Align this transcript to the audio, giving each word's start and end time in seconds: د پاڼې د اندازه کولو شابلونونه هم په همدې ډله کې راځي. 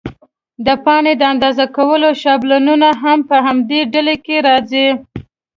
د 0.65 0.67
پاڼې 0.83 1.13
د 1.17 1.21
اندازه 1.33 1.65
کولو 1.77 2.09
شابلونونه 2.21 2.89
هم 3.03 3.19
په 3.29 3.35
همدې 3.45 3.79
ډله 3.93 4.15
کې 4.25 4.35
راځي. 4.47 4.87